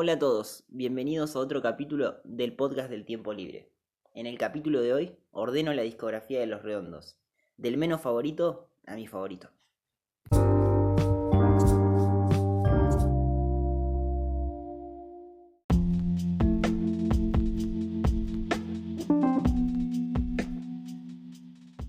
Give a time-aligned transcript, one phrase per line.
[0.00, 3.72] Hola a todos, bienvenidos a otro capítulo del podcast del tiempo libre.
[4.14, 7.18] En el capítulo de hoy ordeno la discografía de los redondos,
[7.56, 9.50] del menos favorito a mi favorito.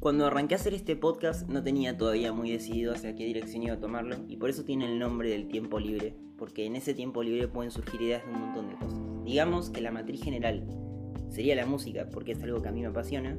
[0.09, 3.75] Cuando arranqué a hacer este podcast no tenía todavía muy decidido hacia qué dirección iba
[3.75, 7.21] a tomarlo y por eso tiene el nombre del tiempo libre, porque en ese tiempo
[7.21, 8.99] libre pueden surgir ideas de un montón de cosas.
[9.23, 10.65] Digamos que la matriz general
[11.29, 13.37] sería la música, porque es algo que a mí me apasiona,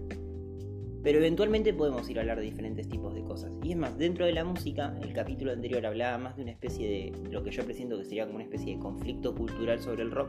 [1.03, 3.51] pero eventualmente podemos ir a hablar de diferentes tipos de cosas.
[3.65, 6.89] Y es más, dentro de la música, el capítulo anterior hablaba más de una especie
[6.89, 10.13] de lo que yo presiento que sería como una especie de conflicto cultural sobre el
[10.13, 10.29] rock.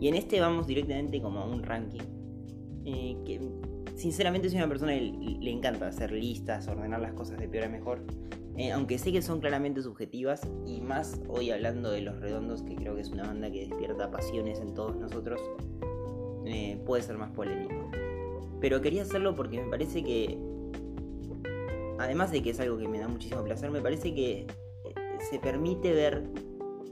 [0.00, 2.02] Y en este vamos directamente como a un ranking.
[2.84, 3.40] Eh, que
[3.96, 7.68] sinceramente soy una persona que le encanta hacer listas, ordenar las cosas de peor a
[7.68, 8.02] mejor.
[8.56, 12.74] Eh, aunque sé que son claramente subjetivas y más hoy hablando de Los Redondos, que
[12.74, 15.40] creo que es una banda que despierta pasiones en todos nosotros,
[16.46, 17.90] eh, puede ser más polémico.
[18.60, 20.38] Pero quería hacerlo porque me parece que,
[21.98, 24.46] además de que es algo que me da muchísimo placer, me parece que eh,
[25.30, 26.24] se permite ver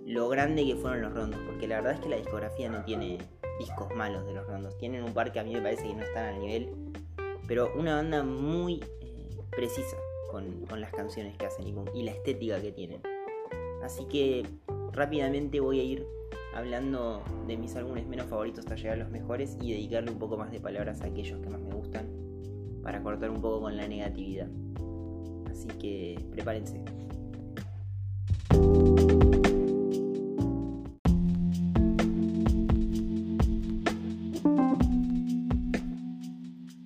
[0.04, 3.18] lo grande que fueron Los Redondos, porque la verdad es que la discografía no tiene
[3.58, 6.02] discos malos de Los Redondos, tienen un par que a mí me parece que no
[6.02, 6.93] están al nivel
[7.46, 9.96] pero una banda muy eh, precisa
[10.30, 13.00] con, las canciones que hacen y, la estética que tienen.
[13.82, 14.44] Así que
[14.92, 16.06] rápidamente voy a ir
[16.54, 20.36] hablando de mis álbumes menos favoritos hasta llegar a los mejores y dedicarle un poco
[20.36, 22.08] más de palabras a aquellos que más me gustan
[22.82, 24.48] para cortar un poco con la negatividad.
[25.50, 26.82] Así que prepárense.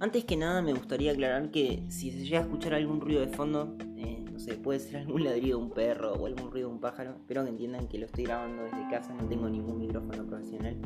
[0.08, 3.28] Antes que nada me gustaría aclarar que si se llega a escuchar algún ruido de
[3.28, 6.74] fondo, eh, no sé, puede ser algún ladrido de un perro o algún ruido de
[6.76, 10.24] un pájaro, espero que entiendan que lo estoy grabando desde casa, no tengo ningún micrófono
[10.24, 10.78] profesional,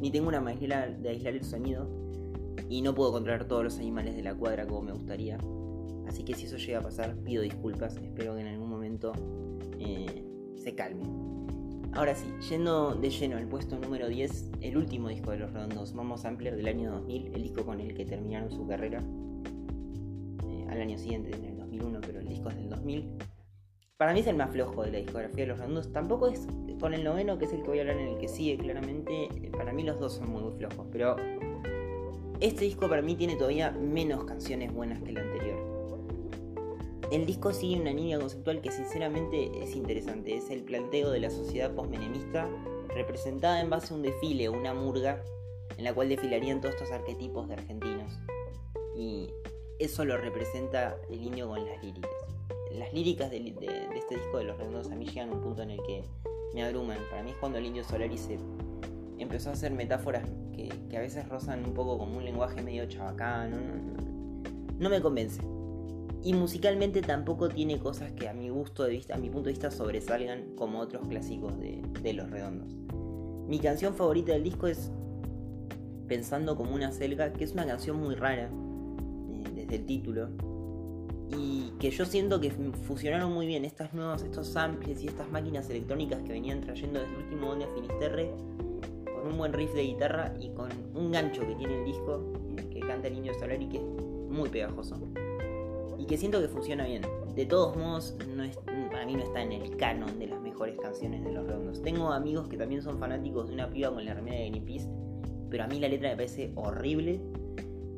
[0.00, 1.90] ni tengo una manera de aislar el sonido
[2.68, 5.38] y no puedo controlar todos los animales de la cuadra como me gustaría.
[6.06, 9.12] Así que si eso llega a pasar, pido disculpas, espero que en algún momento
[9.80, 10.24] eh,
[10.54, 11.02] se calme.
[11.94, 15.94] Ahora sí, yendo de lleno al puesto número 10, el último disco de Los Redondos,
[15.94, 19.02] Momo Sampler del año 2000, el disco con el que terminaron su carrera.
[20.46, 23.08] Eh, al año siguiente, en el 2001, pero el disco es del 2000.
[23.96, 25.92] Para mí es el más flojo de la discografía de Los Redondos.
[25.92, 26.46] Tampoco es
[26.78, 29.24] con el noveno, que es el que voy a hablar en el que sigue, claramente.
[29.24, 31.16] Eh, para mí los dos son muy flojos, pero
[32.38, 35.77] este disco para mí tiene todavía menos canciones buenas que el anterior.
[37.10, 40.36] El disco sigue una línea conceptual que sinceramente es interesante.
[40.36, 42.46] Es el planteo de la sociedad postmenemista
[42.88, 45.22] representada en base a un desfile o una murga
[45.78, 48.12] en la cual desfilarían todos estos arquetipos de argentinos.
[48.94, 49.30] Y
[49.78, 52.10] eso lo representa el indio con las líricas.
[52.72, 53.38] Las líricas de,
[53.96, 56.04] este disco de Los Redondos a mí llegan a un punto en el que
[56.52, 56.98] me abruman.
[57.08, 58.38] Para mí es cuando el indio Solari se
[59.18, 63.56] empezó a hacer metáforas que, a veces rozan un poco como un lenguaje medio chabacano.
[64.78, 65.40] no me convence
[66.22, 69.52] y musicalmente tampoco tiene cosas que a mi gusto de vista, a mi punto de
[69.52, 72.74] vista sobresalgan como otros clásicos de, Los Redondos.
[73.46, 74.90] Mi canción favorita del disco es
[76.08, 80.30] Pensando como una selga, que es una canción muy rara eh, desde el título
[81.28, 85.68] y que yo siento que fusionaron muy bien estas nuevas, estos samples y estas máquinas
[85.68, 88.30] electrónicas que venían trayendo desde el último Onda Finisterre
[89.04, 92.32] con un buen riff de guitarra y con un gancho que tiene el disco
[92.70, 93.84] que canta el Niño Solari que es
[94.30, 94.96] muy pegajoso
[96.08, 97.02] que siento que funciona bien.
[97.36, 98.56] De todos modos, no es,
[98.90, 101.82] para mí no está en el canon de las mejores canciones de Los Redondos.
[101.82, 104.88] Tengo amigos que también son fanáticos de una piba con la remera de Greenpeace,
[105.50, 107.20] pero a mí la letra me parece horrible.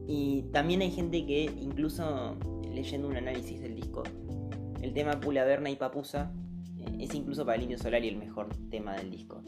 [0.07, 2.37] Y también hay gente que, incluso
[2.75, 4.03] leyendo un análisis del disco,
[4.83, 6.33] el tema Pula Verna y Papusa
[6.79, 9.43] eh, es incluso para el Indio Solari el mejor tema del disco.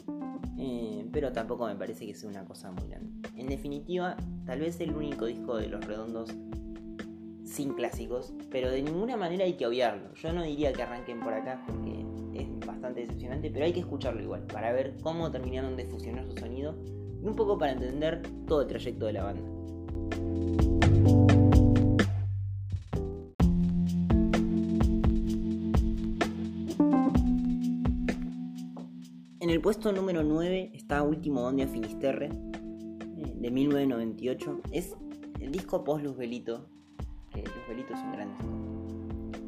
[0.59, 3.29] Eh, pero tampoco me parece que sea una cosa muy grande.
[3.37, 6.31] En definitiva, tal vez el único disco de Los Redondos
[7.53, 10.15] sin clásicos, pero de ninguna manera hay que obviarlo.
[10.15, 12.05] Yo no diría que arranquen por acá porque
[12.35, 16.37] es bastante decepcionante, pero hay que escucharlo igual para ver cómo terminaron de fusionar su
[16.37, 16.75] sonido
[17.23, 19.43] y un poco para entender todo el trayecto de la banda.
[29.41, 34.61] En el puesto número 9 está Último Donde Finisterre, eh, de 1998.
[34.71, 34.97] Es
[35.41, 36.69] el disco post Luz Velito,
[37.41, 38.39] los Belitos son grandes.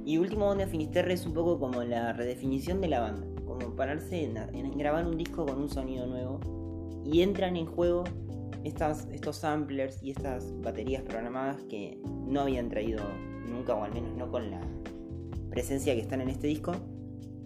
[0.07, 4.25] Y último Donde Finisterre es un poco como la redefinición de la banda, como pararse
[4.25, 6.41] en, grabar un disco con un sonido nuevo
[7.05, 8.05] y entran en juego
[8.65, 13.03] estas, estos samplers y estas baterías programadas que no habían traído
[13.49, 14.61] nunca, o al menos no con la
[15.51, 16.73] presencia que están en este disco,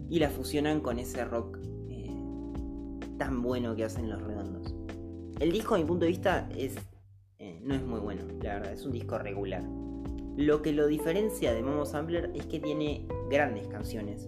[0.08, 1.58] y la fusionan con ese rock
[1.88, 2.10] eh,
[3.18, 4.74] tan bueno que hacen los redondos.
[5.38, 6.74] El disco, a mi punto de vista, es,
[7.38, 9.62] eh, no es muy bueno, la verdad, es un disco regular.
[10.38, 14.24] Lo que lo diferencia de Momo Sampler es que tiene grandes canciones.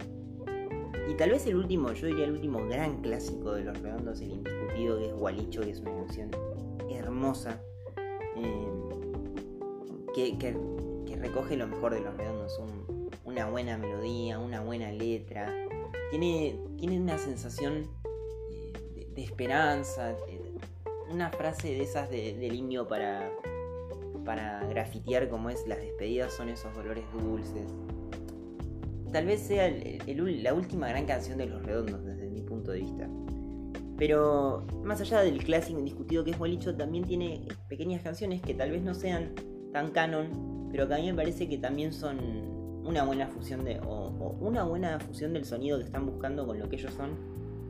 [1.09, 4.31] Y tal vez el último, yo diría el último gran clásico de los redondos, el
[4.31, 6.29] indiscutido, que es Gualicho, que es una canción
[6.89, 7.61] hermosa,
[8.35, 8.67] eh,
[10.13, 10.57] que,
[11.15, 12.59] recoge lo mejor de los redondos,
[13.23, 15.55] una buena melodía, una buena letra,
[16.09, 17.87] tiene, una sensación
[18.49, 20.17] eh, de, esperanza,
[21.09, 23.31] una frase de esas de, del para,
[24.25, 27.73] para grafitear como es las despedidas son esos dolores dulces.
[29.11, 29.69] Tal vez sea
[30.07, 33.09] la última gran canción de Los Redondos desde mi punto de vista.
[33.97, 38.71] Pero más allá del clásico indiscutido que es Bolicho, también tiene pequeñas canciones que tal
[38.71, 39.35] vez no sean
[39.73, 42.17] tan canon, pero que a mí me parece que también son
[42.83, 43.79] una buena fusión de.
[43.85, 47.11] o, una buena fusión del sonido que están buscando con lo que ellos son.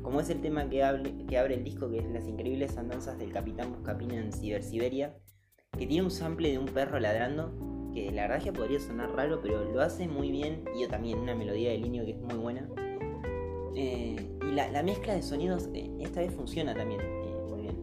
[0.03, 0.80] Como es el tema que,
[1.27, 5.15] que abre el disco, que es Las increíbles andanzas del Capitán Buscapina en Ciber Siberia,
[5.77, 7.51] que tiene un sample de un perro ladrando,
[7.94, 10.88] que la verdad es que podría sonar raro, pero lo hace muy bien, y yo
[10.88, 12.69] también, una melodía de línea que es muy buena.
[13.75, 14.15] Eh,
[14.47, 17.75] y la, mezcla de sonidos eh, esta vez funciona también eh, muy bien.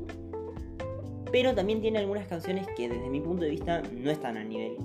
[1.32, 4.76] Pero también tiene algunas canciones que desde mi punto de vista no están al nivel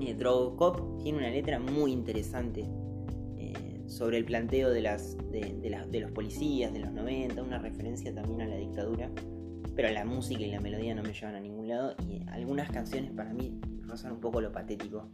[0.00, 0.16] eh,
[0.56, 2.64] Cop tiene una letra muy interesante
[3.86, 8.46] sobre el planteo de, las, de, los policías de los 90, una referencia también a
[8.46, 9.08] la dictadura,
[9.76, 13.12] pero la música y la melodía no me llevan a ningún lado y algunas canciones
[13.12, 15.10] para mí rozan un poco lo patético.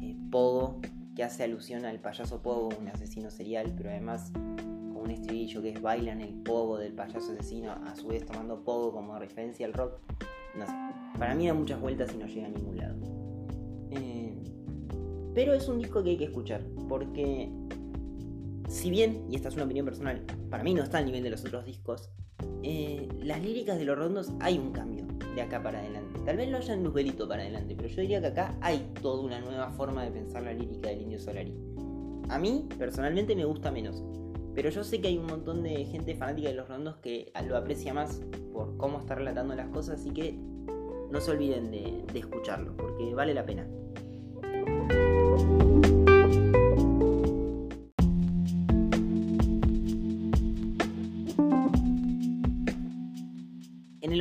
[0.00, 0.80] Eh, Pogo,
[1.14, 5.70] que hace alusión al payaso Pogo, un asesino serial, pero además con un estribillo que
[5.70, 9.74] es bailan el Pogo del payaso asesino, a su vez tomando Pogo como referencia al
[9.74, 10.00] rock.
[10.56, 10.72] No sé,
[11.18, 12.96] para mí da muchas vueltas y no llega a ningún lado.
[13.90, 14.38] Eh,
[15.34, 17.52] pero es un disco que hay que escuchar, porque
[18.68, 21.30] si bien, y esta es una opinión personal, para mí no está al nivel de
[21.30, 22.10] los otros discos,
[22.62, 25.04] eh, las líricas de los rondos hay un cambio
[25.34, 26.20] de acá para adelante.
[26.24, 29.22] Tal vez no haya un velito para adelante, pero yo diría que acá hay toda
[29.22, 31.54] una nueva forma de pensar la lírica del Indio Solari.
[32.28, 34.02] A mí, personalmente, me gusta menos.
[34.54, 37.56] Pero yo sé que hay un montón de gente fanática de los rondos que lo
[37.56, 38.20] aprecia más
[38.52, 40.38] por cómo está relatando las cosas, así que
[41.10, 43.66] no se olviden de escucharlo, porque vale la pena.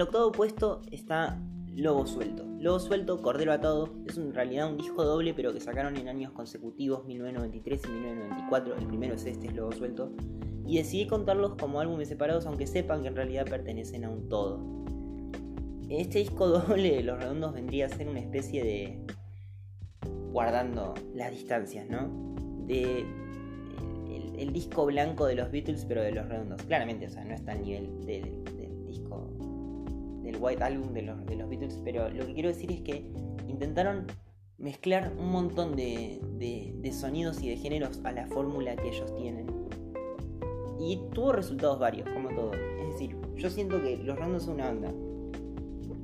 [0.02, 1.40] El octavo puesto está
[1.76, 2.44] Lobo Suelto.
[2.60, 6.32] Lobo Suelto, Cordero Atado, es en realidad un disco doble pero que sacaron en años
[6.32, 8.78] consecutivos, 1993 y 1994.
[8.78, 10.12] El primero es este, es Lobo Suelto.
[10.66, 14.60] Y decidí contarlos como álbumes separados aunque sepan que en realidad pertenecen a un todo.
[15.88, 19.06] Este disco doble de Los Redondos vendría a ser una especie de
[20.32, 22.10] guardando las distancias, ¿no?
[22.66, 23.06] De
[24.38, 26.62] el, disco blanco de los Beatles, pero de los redondos.
[26.64, 28.44] Claramente, o sea, no está al nivel del,
[28.86, 29.31] disco,
[30.32, 33.06] del White Album de los, Beatles, pero lo que quiero decir es que
[33.48, 34.08] intentaron
[34.58, 36.20] mezclar un montón de,
[36.94, 39.48] sonidos y de géneros a la fórmula que ellos tienen.
[40.80, 42.54] Y tuvo resultados varios, como todo.
[42.54, 44.92] Es decir, yo siento que los redondos son una banda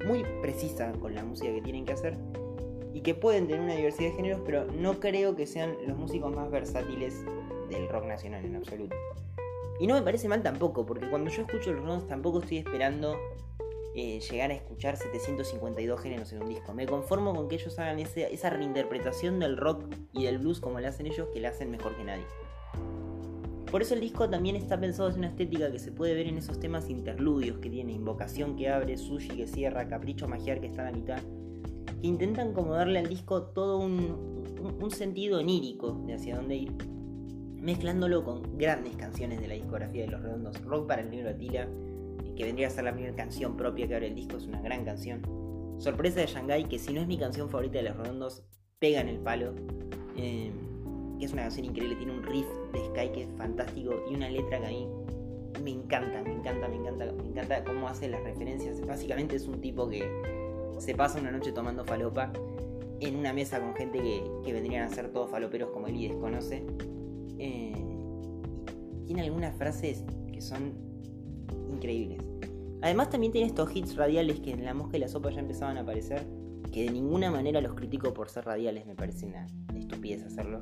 [0.05, 2.17] muy precisa con la música que tienen que hacer
[2.93, 6.35] y que pueden tener una diversidad de géneros, pero no creo que sean los músicos
[6.35, 7.25] más versátiles
[7.69, 8.95] del rock nacional en absoluto.
[9.79, 13.15] Y no me parece mal tampoco, porque cuando yo escucho los Ronos tampoco estoy esperando
[13.99, 16.71] eh, llegar a escuchar 752 géneros en un disco.
[16.71, 20.87] Me conformo con que ellos hagan esa reinterpretación del rock y del blues como lo
[20.87, 22.25] hacen ellos, que la hacen mejor que nadie.
[23.71, 26.37] Por eso el disco también está pensado en una estética que se puede ver en
[26.37, 30.83] esos temas interludios que tiene, invocación que abre, sushi que cierra, capricho magiar que está
[30.83, 31.19] a la mitad
[31.99, 34.37] que intentan como darle al disco todo un,
[34.91, 36.71] sentido onírico de hacia dónde ir,
[37.55, 40.61] mezclándolo con grandes canciones de la discografía de Los Redondos.
[40.63, 41.67] Rock para el negro Atila,
[42.37, 44.85] que vendría a ser la primera canción propia que abre el disco, es una gran
[44.85, 45.21] canción.
[45.79, 48.43] Sorpresa de Shanghai, que si no es mi canción favorita de Los Redondos,
[48.79, 49.53] pega en el palo.
[50.15, 50.51] Que
[51.25, 54.59] es una canción increíble, tiene un riff de Sky que es fantástico y una letra
[54.59, 54.87] que a mí
[55.63, 58.79] me encanta, me encanta, me encanta, me encanta cómo hace las referencias.
[58.85, 60.07] Básicamente es un tipo que
[60.77, 62.31] se pasa una noche tomando falopa
[62.99, 66.63] en una mesa con gente que, vendrían a ser todos faloperos como él y desconoce.
[67.39, 67.73] Eh,
[69.05, 70.73] tiene algunas frases que son
[71.69, 72.26] increíbles.
[72.81, 75.77] Además también tiene estos hits radiales que en La Mosca y la Sopa ya empezaban
[75.77, 76.25] a aparecer,
[76.71, 80.61] que de ninguna manera los critico por ser radiales, me parece una estupidez hacerlo.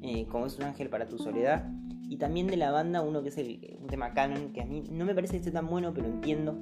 [0.00, 1.68] Eh, como es un ángel para tu soledad.
[2.08, 4.84] Y también de la banda uno que es el, un tema canon, que a mí
[4.90, 6.56] no me parece que esté tan bueno, pero entiendo.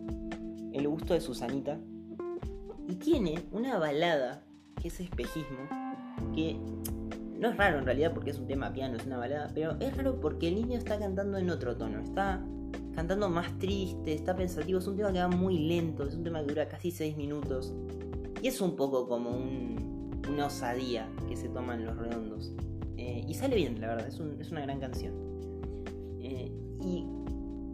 [0.72, 1.78] El gusto de Susanita,
[2.88, 4.44] y tiene una balada,
[4.80, 5.68] que es espejismo,
[6.34, 6.56] que
[7.38, 9.96] no es raro en realidad porque es un tema piano, es una balada, pero es
[9.96, 12.44] raro porque el niño está cantando en otro tono, está
[12.96, 16.40] cantando más triste, está pensativo, es un tema que va muy lento, es un tema
[16.40, 17.74] que dura casi 6 minutos.
[18.42, 19.36] Y es un poco como
[20.28, 22.54] una osadía que se toman los redondos.
[22.96, 25.12] Eh, y sale bien, la verdad, es, una gran canción.
[26.22, 26.50] Eh,
[26.82, 27.04] y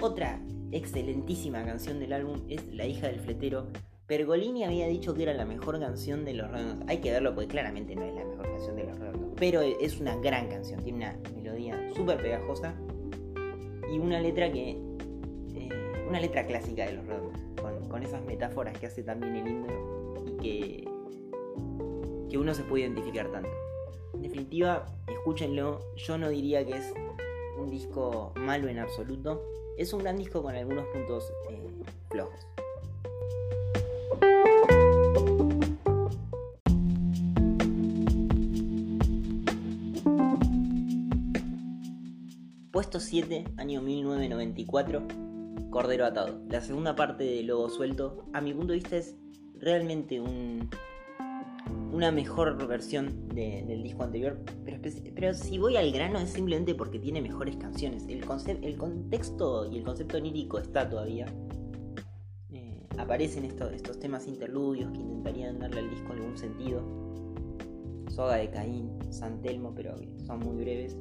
[0.03, 0.41] otra
[0.73, 3.69] excelentísima canción del álbum es La hija del fletero.
[4.09, 6.89] Pergolini había dicho que era la mejor canción de los redondos.
[6.89, 9.31] Hay que verlo porque claramente no es la mejor canción de los redondos.
[9.37, 12.75] Pero es una gran canción, tiene una melodía súper pegajosa
[13.93, 14.92] y una letra que.
[16.13, 17.41] Una letra clásica de los redondos.
[17.59, 19.73] Con, con, esas metáforas que hace también el himno
[20.27, 20.89] y que.
[22.29, 23.49] que uno se puede identificar tanto.
[24.13, 25.81] En definitiva, escúchenlo.
[25.97, 26.93] Yo no diría que es
[27.59, 29.43] un disco malo en absoluto.
[29.79, 31.67] Es un gran disco con algunos puntos eh,
[32.11, 32.47] flojos.
[42.71, 45.32] Puesto 7, año 1994,
[45.73, 46.39] Cordero Atado.
[46.51, 49.17] La segunda parte de Lobo Suelto, a mi punto de vista, es
[49.59, 50.69] realmente un,
[51.91, 54.39] una mejor versión del disco anterior.
[55.15, 58.07] Pero, si voy al grano es simplemente porque tiene mejores canciones.
[58.07, 58.23] El,
[58.63, 61.25] el contexto y el concepto onírico está todavía.
[62.53, 66.83] Eh, aparecen estos, estos temas interludios que intentarían darle al disco algún sentido.
[68.11, 70.99] Soga de Caín, San Telmo, pero son muy breves.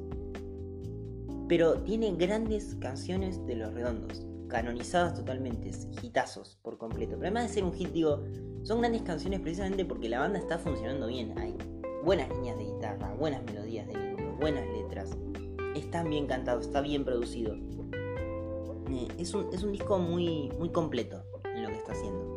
[1.46, 5.70] Pero tiene grandes canciones de los redondos canonizadas totalmente,
[6.02, 7.16] hitazos por completo.
[7.16, 8.22] Pero además de ser un hit, digo,
[8.62, 11.36] son grandes canciones precisamente porque la banda está funcionando bien.
[11.38, 11.56] Hay
[12.04, 15.16] buenas líneas de guitarra, buenas melodías de indio, buenas letras.
[15.74, 17.54] Está bien cantado, está bien producido.
[18.90, 22.36] Eh, es, un, es un disco muy, muy completo en lo que está haciendo.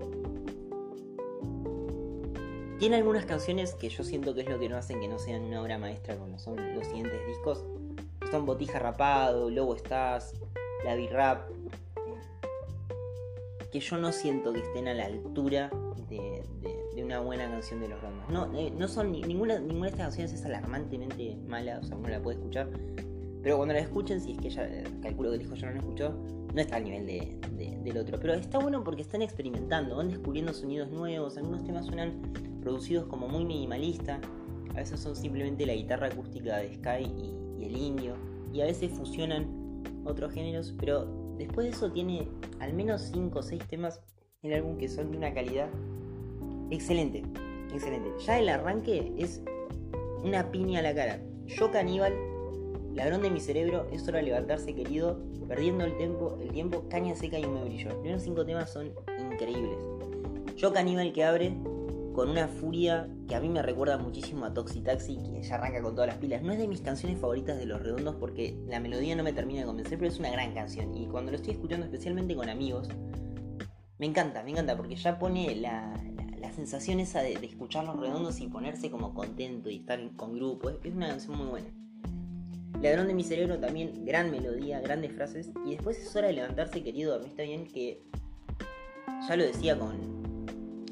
[2.80, 5.44] Tiene algunas canciones que yo siento que es lo que no hacen que no sean
[5.44, 7.66] una obra maestra como son los siguientes discos.
[8.32, 10.34] Son Botija Rapado, Lobo Estás,
[10.84, 11.50] La B-Rap,
[13.76, 15.70] que yo no siento que estén a la altura
[16.08, 16.42] de,
[17.04, 18.30] una buena canción de los Rondos.
[18.30, 22.08] No, eh, no son ninguna, ninguna de estas canciones es alarmantemente mala, o sea, uno
[22.08, 22.70] la puede escuchar.
[23.44, 25.74] Pero cuando la escuchen, si es que ya eh, calculo que el disco ya no
[25.74, 26.18] lo escuchó,
[26.54, 27.06] no está al nivel
[27.84, 28.18] del otro.
[28.18, 33.28] Pero está bueno porque están experimentando, van descubriendo sonidos nuevos, algunos temas suenan producidos como
[33.28, 34.22] muy minimalista,
[34.72, 38.16] a veces son simplemente la guitarra acústica de Sky y, y el indio,
[38.54, 42.28] y a veces fusionan otros géneros, pero Después de eso tiene
[42.60, 44.02] al menos 5 o 6 temas
[44.42, 45.70] en el álbum que son de una calidad
[46.70, 47.24] excelente.
[47.74, 48.12] Excelente.
[48.26, 49.42] Ya el arranque es
[50.24, 51.20] una piña a la cara.
[51.46, 52.14] Yo caníbal,
[52.94, 57.16] ladrón de mi cerebro, es hora de levantarse querido, perdiendo el tiempo, el tiempo, caña
[57.16, 57.90] seca y un brillo.
[57.90, 58.92] Los primeros 5 temas son
[59.32, 59.78] increíbles.
[60.56, 61.54] Yo caníbal que abre
[62.16, 65.82] con una furia que a mí me recuerda muchísimo a Toxi Taxi, que ya arranca
[65.82, 66.42] con todas las pilas.
[66.42, 69.60] No es de mis canciones favoritas de Los Redondos porque la melodía no me termina
[69.60, 70.96] de convencer, pero es una gran canción.
[70.96, 72.88] Y cuando lo estoy escuchando especialmente con amigos,
[74.00, 75.94] me encanta, me encanta, porque ya pone la,
[76.56, 80.70] sensación esa de, escuchar Los Redondos y ponerse como contento y estar con grupo.
[80.70, 81.68] Es, una canción muy buena.
[82.82, 85.52] Ladrón de mi cerebro también, gran melodía, grandes frases.
[85.66, 87.20] Y después es hora de levantarse, querido.
[87.20, 88.06] Está bien que,
[89.28, 90.25] ya lo decía con,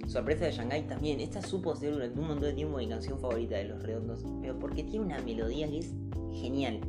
[0.08, 1.20] Sorpresa de Shanghai también.
[1.20, 4.58] Esta supo ser durante un montón de tiempo mi canción favorita de Los Redondos, pero
[4.60, 5.94] porque tiene una melodía que es
[6.34, 6.80] genial.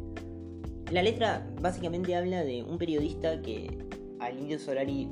[0.91, 3.79] La letra básicamente habla de un periodista que
[4.21, 5.09] al Indio Solari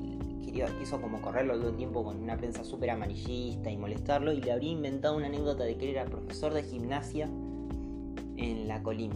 [0.78, 4.52] quiso como correrlo todo el tiempo con una prensa súper amarillista y molestarlo y le
[4.52, 7.26] habría inventado una anécdota de que él era profesor de gimnasia
[8.36, 9.14] en la Colima.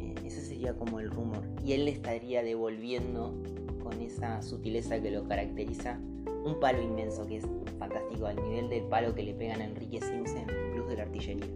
[0.00, 1.42] Eh, ese sería como el rumor.
[1.64, 3.34] Y él le estaría devolviendo
[3.82, 7.44] con esa sutileza que lo caracteriza un palo inmenso que es
[7.78, 11.02] fantástico, al nivel del palo que le pegan a Enrique Sims en Blues de la
[11.02, 11.46] Artillería.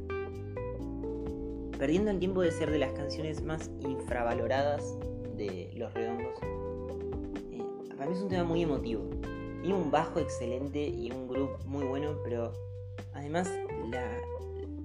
[1.79, 4.99] Perdiendo el tiempo de ser de las canciones más infravaloradas
[5.37, 6.35] de Los Redondos,
[7.53, 7.63] eh,
[7.97, 9.05] para mí es un tema muy emotivo.
[9.63, 12.53] Tiene un bajo excelente y un groove muy bueno, pero
[13.13, 13.49] además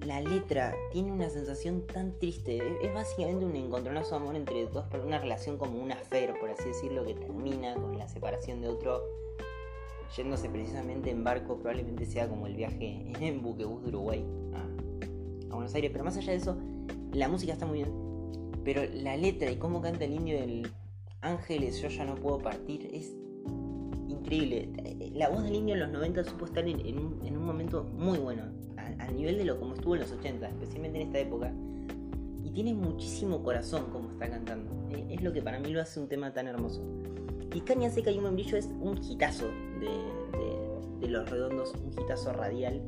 [0.06, 2.62] la, letra tiene una sensación tan triste.
[2.82, 6.68] Es, básicamente un encontronazo de amor entre dos, una relación como una fer, por así
[6.68, 9.02] decirlo, que termina con la separación de otro
[10.16, 15.74] yéndose precisamente en barco, probablemente sea como el viaje en buquebús de Uruguay a, Buenos
[15.74, 15.90] Aires.
[15.92, 16.56] Pero más allá de eso,
[17.12, 17.92] la música está muy bien.
[18.64, 20.70] Pero la letra y cómo canta el indio del
[21.20, 23.14] Ángeles, yo ya no puedo partir, es
[24.08, 24.70] increíble.
[25.14, 28.44] La voz del indio en los 90 supo estar en, un, momento muy bueno,
[28.76, 31.52] al nivel de lo como estuvo en los 80, especialmente en esta época.
[32.42, 34.70] Y tiene muchísimo corazón como está cantando.
[34.90, 36.82] Eh, es lo que para mí lo hace un tema tan hermoso.
[37.54, 39.46] Y Caña Seca y un membrillo es un hitazo
[39.80, 42.82] de, Los Redondos, un hitazo radial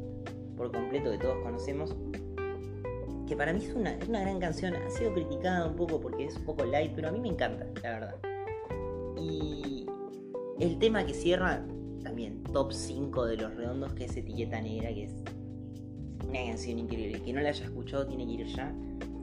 [0.56, 1.94] por completo que todos conocemos.
[3.28, 6.24] Que para mí es una, es una gran canción, ha sido criticada un poco porque
[6.24, 8.16] es un poco light, pero a mí me encanta, la verdad.
[9.16, 9.86] Y
[10.58, 11.64] El tema que cierra,
[12.02, 15.12] también top 5 de los redondos, que es Etiqueta Negra, que es
[16.26, 17.22] una canción increíble.
[17.22, 18.74] Que no la haya escuchado tiene que ir ya.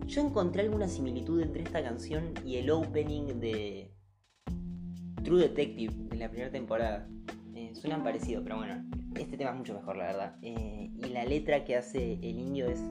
[0.05, 3.92] Yo encontré alguna similitud entre esta canción y el opening de
[5.33, 7.07] True Detective de la primera temporada.
[7.55, 8.85] Eh, suenan parecido, pero bueno,
[9.15, 10.35] este tema es mucho mejor, la verdad.
[10.43, 12.83] Eh, y la letra que hace el indio es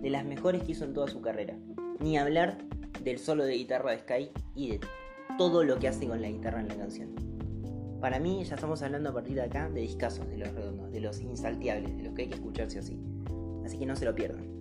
[0.00, 1.56] de las mejores que hizo en toda su carrera.
[2.00, 2.58] Ni hablar
[3.04, 4.80] del solo de guitarra de Sky y de
[5.38, 7.14] todo lo que hace con la guitarra en la canción.
[8.00, 11.00] Para mí ya estamos hablando a partir de acá de discasos de los redondos, de
[11.00, 12.98] los insalteables, de los que hay que escucharse así.
[13.64, 14.51] Así que no se lo pierdan.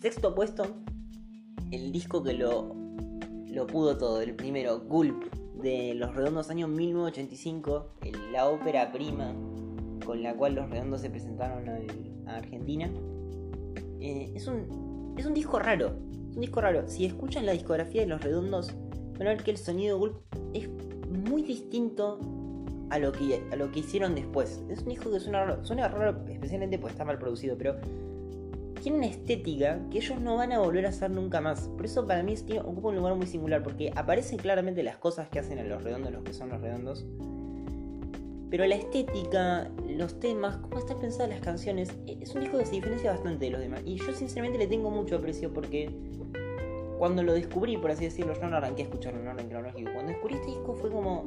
[0.00, 0.64] Sexto puesto,
[1.72, 2.72] el disco que lo,
[3.48, 5.24] lo pudo todo, el primero, Gulp,
[5.60, 7.94] de los redondos años 1985,
[8.30, 9.34] la ópera prima
[10.06, 11.68] con la cual los redondos se presentaron
[12.28, 12.88] a, Argentina.
[13.98, 15.96] Eh, es, un, es un disco raro,
[16.30, 16.86] es un disco raro.
[16.86, 18.72] Si escuchan la discografía de los redondos,
[19.18, 20.20] van a ver que el sonido de Gulp
[20.54, 20.68] es
[21.26, 22.20] muy distinto
[22.90, 24.62] a lo que, a lo que hicieron después.
[24.68, 27.74] Es un disco que suena raro, suena raro especialmente porque está mal producido, pero
[28.78, 31.68] tiene una estética que ellos no van a volver a hacer nunca más.
[31.68, 35.38] Por eso para mí ocupa un lugar muy singular, porque aparecen claramente las cosas que
[35.38, 37.04] hacen a los redondos, los que son los redondos.
[38.50, 42.64] Pero la estética, los temas, cómo están pensadas las canciones, e, es un disco que
[42.64, 43.82] se diferencia bastante de los demás.
[43.84, 45.90] Y yo sinceramente le tengo mucho aprecio porque
[46.98, 49.92] cuando lo descubrí, por así decirlo, yo no arranqué a escucharlo en orden cronológico.
[49.92, 51.24] Cuando descubrí este disco fue como,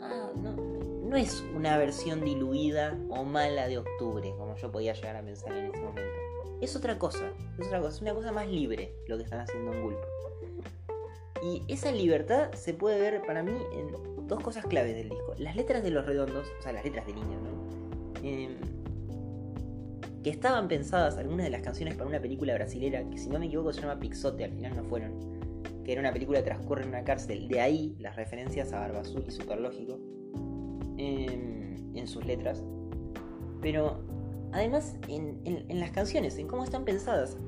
[0.00, 5.16] ah, no, no es una versión diluida o mala de octubre, como yo podía llegar
[5.16, 6.21] a pensar en ese momento
[6.62, 9.72] es otra cosa, es otra cosa, es una cosa más libre lo que están haciendo
[9.72, 9.98] en Gulp.
[11.42, 15.34] Y esa libertad se puede ver para mí en dos cosas claves del disco.
[15.38, 18.22] Las letras de los redondos, o sea, las letras de niños, ¿no?
[18.22, 18.56] Em,
[20.22, 23.46] que estaban pensadas algunas de las canciones para una película brasilera, que si no me
[23.46, 26.90] equivoco se llama Pixote, al final no fueron, que era una película que transcurre en
[26.90, 27.48] una cárcel.
[27.48, 29.98] De ahí las referencias a Barba Azul y Superlógico
[30.96, 32.62] em, en sus letras.
[33.60, 34.04] Pero
[34.52, 37.38] Además, en, las canciones, en cómo están pensadas.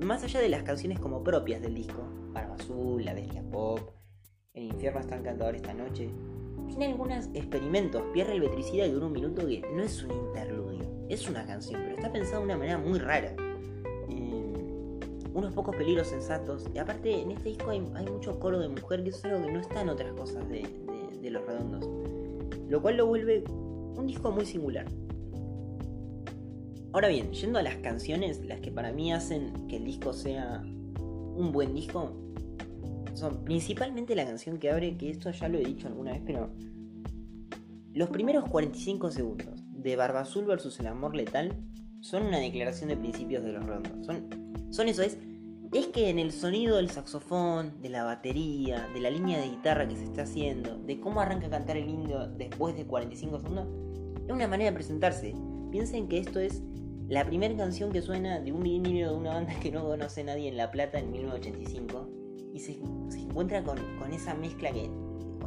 [0.00, 3.80] Más allá de las canciones como propias del disco, Barba Azul, La Bestia Pop,
[4.54, 6.10] El Infierno está encantador esta noche,
[6.68, 8.02] tiene algunos experimentos.
[8.12, 11.80] Pierre el Betricida que dura un minuto que no es un interludio, es una canción,
[11.82, 13.34] pero está pensada de una manera muy rara.
[14.08, 14.98] Eh,
[15.34, 16.66] unos pocos peligros sensatos.
[16.74, 19.60] Y aparte, en este disco hay, mucho coro de mujer, que es algo que no
[19.60, 21.88] está en otras cosas de Los Redondos.
[22.68, 23.44] Lo cual lo vuelve
[23.96, 24.86] un disco muy singular.
[26.92, 30.62] Ahora bien, yendo a las canciones, las que para mí hacen que el disco sea
[30.62, 32.12] un buen disco,
[33.14, 36.50] son principalmente la canción que abre, que esto ya lo he dicho alguna vez, pero
[37.94, 41.56] los primeros 45 segundos de Barba Azul versus el amor letal
[42.00, 44.04] son una declaración de principios de los rondos.
[44.04, 44.28] Son,
[44.70, 45.18] son eso, es,
[45.72, 49.88] es que en el sonido del saxofón, de la batería, de la línea de guitarra
[49.88, 53.66] que se está haciendo, de cómo arranca a cantar el indio después de 45 segundos,
[54.26, 55.34] es una manera de presentarse.
[55.70, 56.62] Piensen que esto es
[57.08, 60.48] la primera canción que suena de un vinilo de una banda que no conoce nadie
[60.48, 62.08] en La Plata en 1985
[62.52, 62.72] y se,
[63.20, 63.78] encuentra con,
[64.12, 64.90] esa mezcla que,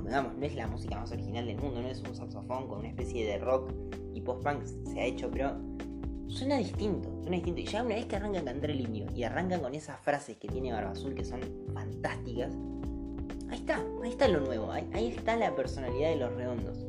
[0.05, 2.89] digamos, no es la música más original del mundo, no es un saxofón con una
[2.89, 3.73] especie de rock
[4.13, 5.57] y post-punk se ha hecho, pero
[6.27, 7.61] suena distinto, suena distinto.
[7.61, 10.37] Y ya una vez que arranca a cantar el indio y arrancan con esas frases
[10.37, 11.41] que tiene Barba Azul que son
[11.73, 12.53] fantásticas,
[13.49, 16.85] ahí está, ahí está lo nuevo, ahí, ahí está la personalidad de los redondos,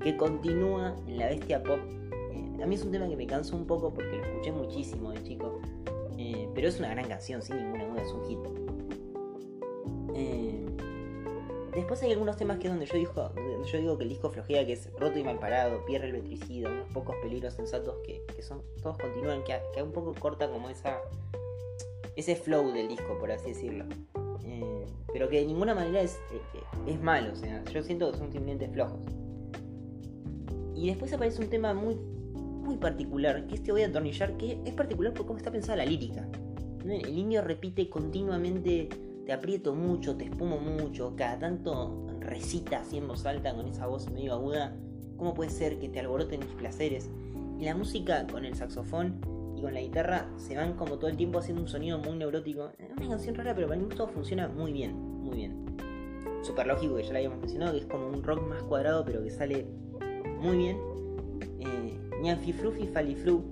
[0.00, 1.80] que continúa en la bestia pop
[2.62, 5.22] a mí es un tema que me cansa un poco porque lo escuché muchísimo de
[5.22, 5.60] chico.
[6.16, 8.38] Eh, pero es una gran canción, sin ninguna duda, es un hit.
[10.14, 10.66] Eh,
[11.74, 13.32] después hay algunos temas que es donde yo, digo,
[13.64, 16.70] yo digo que el disco flojea, que es roto y mal parado, pierde el betricida,
[16.70, 21.00] unos pocos peligros sensatos que, son, todos continúan, que, que un poco corta como esa
[22.18, 23.84] ese flow del disco, por así decirlo.
[24.44, 26.18] Eh, pero que de ninguna manera es,
[26.84, 29.00] es malo, o sea, yo siento que son simplemente flojos.
[30.74, 31.96] Y después aparece un tema muy
[32.68, 35.86] muy particular, que este voy a atornillar, que es particular por cómo está pensada la
[35.86, 36.28] lírica.
[36.84, 38.90] El indio repite continuamente,
[39.24, 43.86] te aprieto mucho, te espumo mucho, cada tanto recita así en voz alta con esa
[43.86, 44.76] voz medio aguda,
[45.16, 47.08] ¿cómo puede ser que te alboroten mis placeres?
[47.58, 49.18] Y la música con el saxofón
[49.56, 52.70] y con la guitarra se van como todo el tiempo haciendo un sonido muy neurótico.
[52.78, 55.64] Es una canción rara, pero para mí todo funciona muy bien, muy bien.
[56.42, 59.24] Super lógico que ya la habíamos mencionado, que es como un rock más cuadrado, pero
[59.24, 59.66] que sale
[60.40, 60.78] muy bien.
[61.60, 63.42] Eh, Ñanfi Fluffy Faliflu.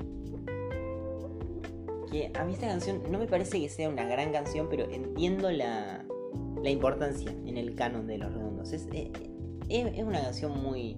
[2.10, 5.50] Que a mí esta canción no me parece que sea una gran canción, pero entiendo
[5.50, 6.04] la,
[6.62, 8.72] la importancia en el canon de los redondos.
[8.72, 9.10] Es, eh,
[9.68, 10.96] es, una canción muy,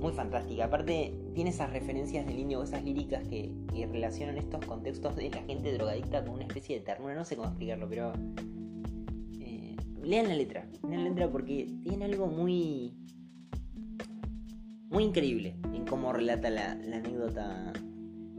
[0.00, 0.66] muy fantástica.
[0.66, 3.52] Aparte, tiene esas referencias del indio, esas líricas que,
[3.92, 7.14] relacionan estos contextos de la gente drogadicta con una especie de ternura.
[7.14, 8.12] No sé cómo explicarlo, pero.
[9.40, 10.66] Eh, lean la letra.
[10.88, 12.94] Lean la letra porque tiene algo muy.
[14.94, 17.72] Muy increíble en cómo relata la, anécdota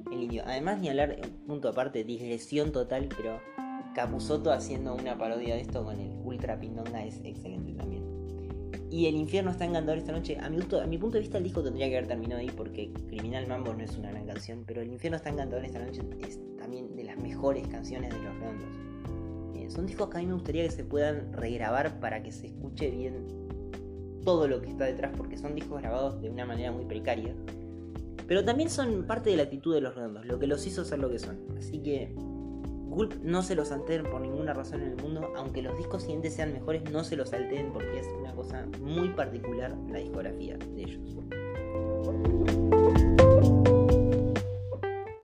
[0.10, 0.41] el indio.
[0.46, 3.41] Además, ni hablar, punto aparte, digresión total, pero
[3.94, 8.06] Capuzoto haciendo una parodia de esto con el Ultra Pindonga es excelente también.
[8.89, 10.38] Y El infierno está encantador esta noche.
[10.39, 12.50] A mi, gusto, a mi punto de vista, el disco tendría que haber terminado ahí
[12.56, 16.04] porque Criminal Mambo no es una gran canción, pero El infierno está encantador esta noche
[16.26, 18.76] es también de las mejores canciones de Los Redondos.
[19.58, 22.48] Eh, son discos que a mí me gustaría que se puedan regrabar para que se
[22.48, 23.44] escuche bien
[24.26, 27.34] todo lo que está detrás, porque son discos grabados de una manera muy precaria.
[28.28, 31.00] Pero también son parte de la actitud de Los Redondos, lo que los hizo ser
[31.00, 31.38] lo que son.
[31.58, 35.78] Así que Gulp no se los salteen por ninguna razón en el mundo, aunque los
[35.78, 40.00] discos siguientes sean mejores, no se los salteen porque es una cosa muy particular la
[40.00, 41.16] discografía de ellos.